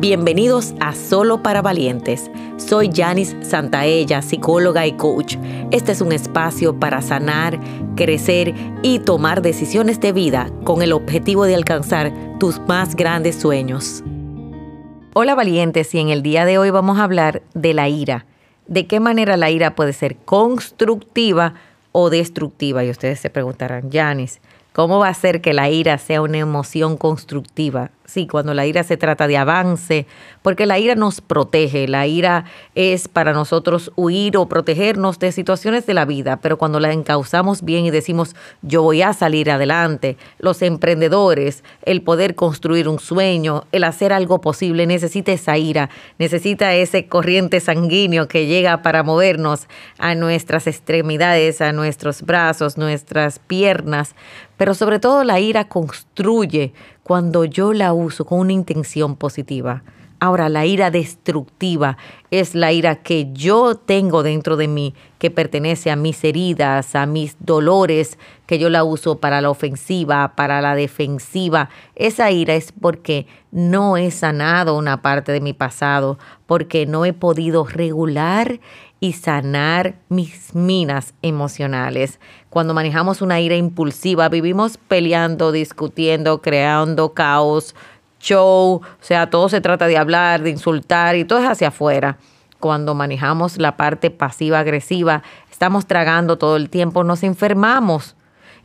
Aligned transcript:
Bienvenidos 0.00 0.72
a 0.80 0.94
Solo 0.94 1.42
para 1.42 1.60
Valientes. 1.60 2.30
Soy 2.56 2.90
Janice 2.90 3.44
Santaella, 3.44 4.22
psicóloga 4.22 4.86
y 4.86 4.92
coach. 4.92 5.36
Este 5.72 5.92
es 5.92 6.00
un 6.00 6.12
espacio 6.12 6.80
para 6.80 7.02
sanar, 7.02 7.60
crecer 7.96 8.54
y 8.82 9.00
tomar 9.00 9.42
decisiones 9.42 10.00
de 10.00 10.12
vida 10.12 10.50
con 10.64 10.80
el 10.80 10.94
objetivo 10.94 11.44
de 11.44 11.54
alcanzar 11.54 12.14
tus 12.38 12.60
más 12.60 12.96
grandes 12.96 13.36
sueños. 13.36 14.02
Hola 15.12 15.34
valientes 15.34 15.94
y 15.94 15.98
en 15.98 16.08
el 16.08 16.22
día 16.22 16.46
de 16.46 16.56
hoy 16.56 16.70
vamos 16.70 16.98
a 16.98 17.04
hablar 17.04 17.42
de 17.52 17.74
la 17.74 17.90
ira. 17.90 18.24
De 18.68 18.86
qué 18.86 19.00
manera 19.00 19.36
la 19.36 19.50
ira 19.50 19.74
puede 19.74 19.92
ser 19.92 20.16
constructiva 20.16 21.56
o 21.92 22.08
destructiva. 22.08 22.82
Y 22.86 22.90
ustedes 22.90 23.20
se 23.20 23.28
preguntarán, 23.28 23.90
Janice, 23.90 24.40
¿cómo 24.72 24.98
va 24.98 25.08
a 25.08 25.14
ser 25.14 25.42
que 25.42 25.52
la 25.52 25.68
ira 25.68 25.98
sea 25.98 26.22
una 26.22 26.38
emoción 26.38 26.96
constructiva? 26.96 27.90
Sí, 28.10 28.26
cuando 28.26 28.54
la 28.54 28.66
ira 28.66 28.82
se 28.82 28.96
trata 28.96 29.28
de 29.28 29.36
avance, 29.36 30.04
porque 30.42 30.66
la 30.66 30.80
ira 30.80 30.96
nos 30.96 31.20
protege, 31.20 31.86
la 31.86 32.08
ira 32.08 32.44
es 32.74 33.06
para 33.06 33.32
nosotros 33.32 33.92
huir 33.94 34.36
o 34.36 34.48
protegernos 34.48 35.20
de 35.20 35.30
situaciones 35.30 35.86
de 35.86 35.94
la 35.94 36.06
vida, 36.06 36.40
pero 36.42 36.58
cuando 36.58 36.80
la 36.80 36.92
encauzamos 36.92 37.62
bien 37.62 37.84
y 37.84 37.92
decimos 37.92 38.34
yo 38.62 38.82
voy 38.82 39.02
a 39.02 39.12
salir 39.12 39.48
adelante, 39.48 40.16
los 40.40 40.60
emprendedores, 40.62 41.62
el 41.84 42.02
poder 42.02 42.34
construir 42.34 42.88
un 42.88 42.98
sueño, 42.98 43.62
el 43.70 43.84
hacer 43.84 44.12
algo 44.12 44.40
posible, 44.40 44.88
necesita 44.88 45.30
esa 45.30 45.56
ira, 45.56 45.88
necesita 46.18 46.74
ese 46.74 47.06
corriente 47.06 47.60
sanguíneo 47.60 48.26
que 48.26 48.46
llega 48.46 48.82
para 48.82 49.04
movernos 49.04 49.68
a 49.98 50.16
nuestras 50.16 50.66
extremidades, 50.66 51.60
a 51.60 51.70
nuestros 51.70 52.22
brazos, 52.22 52.76
nuestras 52.76 53.38
piernas, 53.38 54.16
pero 54.56 54.74
sobre 54.74 54.98
todo 54.98 55.22
la 55.22 55.38
ira 55.38 55.68
construye 55.68 56.72
cuando 57.10 57.44
yo 57.44 57.72
la 57.72 57.92
uso 57.92 58.24
con 58.24 58.38
una 58.38 58.52
intención 58.52 59.16
positiva. 59.16 59.82
Ahora, 60.22 60.50
la 60.50 60.66
ira 60.66 60.90
destructiva 60.90 61.96
es 62.30 62.54
la 62.54 62.72
ira 62.72 62.96
que 62.96 63.32
yo 63.32 63.74
tengo 63.74 64.22
dentro 64.22 64.58
de 64.58 64.68
mí, 64.68 64.94
que 65.18 65.30
pertenece 65.30 65.90
a 65.90 65.96
mis 65.96 66.22
heridas, 66.24 66.94
a 66.94 67.06
mis 67.06 67.36
dolores, 67.40 68.18
que 68.46 68.58
yo 68.58 68.68
la 68.68 68.84
uso 68.84 69.18
para 69.18 69.40
la 69.40 69.48
ofensiva, 69.48 70.34
para 70.36 70.60
la 70.60 70.74
defensiva. 70.74 71.70
Esa 71.96 72.30
ira 72.30 72.54
es 72.54 72.70
porque 72.70 73.26
no 73.50 73.96
he 73.96 74.10
sanado 74.10 74.76
una 74.76 75.00
parte 75.00 75.32
de 75.32 75.40
mi 75.40 75.54
pasado, 75.54 76.18
porque 76.46 76.84
no 76.84 77.06
he 77.06 77.14
podido 77.14 77.64
regular 77.64 78.60
y 79.00 79.14
sanar 79.14 79.94
mis 80.10 80.54
minas 80.54 81.14
emocionales. 81.22 82.20
Cuando 82.50 82.74
manejamos 82.74 83.22
una 83.22 83.40
ira 83.40 83.56
impulsiva, 83.56 84.28
vivimos 84.28 84.76
peleando, 84.76 85.50
discutiendo, 85.50 86.42
creando 86.42 87.14
caos, 87.14 87.74
show, 88.20 88.82
o 88.82 88.82
sea, 89.00 89.30
todo 89.30 89.48
se 89.48 89.60
trata 89.60 89.86
de 89.86 89.96
hablar, 89.96 90.42
de 90.42 90.50
insultar 90.50 91.16
y 91.16 91.24
todo 91.24 91.40
es 91.40 91.48
hacia 91.48 91.68
afuera. 91.68 92.18
Cuando 92.60 92.94
manejamos 92.94 93.56
la 93.56 93.76
parte 93.76 94.10
pasiva-agresiva, 94.10 95.22
estamos 95.50 95.86
tragando 95.86 96.38
todo 96.38 96.56
el 96.56 96.70
tiempo, 96.70 97.02
nos 97.04 97.22
enfermamos 97.22 98.16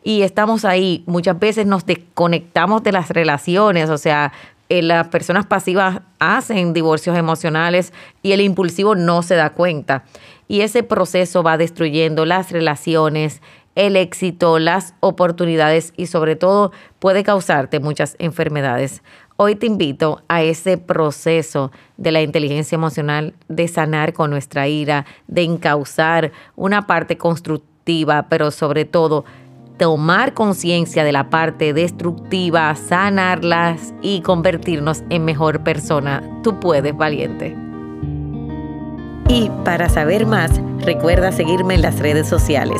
y 0.04 0.22
estamos 0.22 0.66
ahí. 0.66 1.04
Muchas 1.08 1.40
veces 1.40 1.66
nos 1.66 1.86
desconectamos 1.86 2.84
de 2.84 2.92
las 2.92 3.10
relaciones, 3.10 3.90
o 3.90 3.98
sea, 3.98 4.34
eh, 4.68 4.82
las 4.82 5.08
personas 5.10 5.46
pasivas 5.46 6.02
hacen 6.20 6.74
divorcios 6.74 7.18
emocionales 7.18 7.94
y 8.24 8.32
el 8.32 8.42
impulsivo 8.42 8.96
no 8.96 9.22
se 9.22 9.36
da 9.36 9.52
cuenta. 9.52 10.04
Y 10.48 10.62
ese 10.62 10.84
proceso 10.84 11.44
va 11.44 11.58
destruyendo 11.58 12.26
las 12.26 12.52
relaciones, 12.52 13.42
el 13.76 13.96
éxito, 13.96 14.58
las 14.58 14.96
oportunidades 15.02 15.94
y 15.98 16.08
sobre 16.08 16.36
todo 16.36 16.72
puede 17.00 17.24
causarte 17.24 17.80
muchas 17.80 18.16
enfermedades. 18.20 19.04
Hoy 19.38 19.56
te 19.56 19.66
invito 19.66 20.22
a 20.30 20.44
ese 20.44 20.78
proceso 20.78 21.70
de 21.98 22.14
la 22.14 22.22
inteligencia 22.22 22.78
emocional, 22.78 23.34
de 23.50 23.68
sanar 23.68 24.14
con 24.14 24.30
nuestra 24.30 24.70
ira, 24.70 25.06
de 25.28 25.44
encauzar 25.44 26.32
una 26.56 26.88
parte 26.88 27.18
constructiva, 27.18 28.28
pero 28.30 28.50
sobre 28.50 28.86
todo 28.86 29.26
tomar 29.78 30.34
conciencia 30.34 31.04
de 31.04 31.12
la 31.12 31.30
parte 31.30 31.74
destructiva, 31.74 32.74
sanarlas 32.76 33.94
y 34.02 34.22
convertirnos 34.22 35.04
en 35.10 35.26
mejor 35.26 35.66
persona. 35.66 36.24
Tú 36.42 36.62
puedes, 36.62 36.96
valiente. 36.96 37.54
Y 39.28 39.52
para 39.66 39.90
saber 39.90 40.26
más, 40.26 40.62
recuerda 40.80 41.34
seguirme 41.34 41.76
en 41.76 41.82
las 41.82 42.00
redes 42.00 42.30
sociales. 42.30 42.80